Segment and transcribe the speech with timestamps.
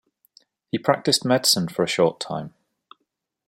[0.71, 2.55] He practised medicine for a short time.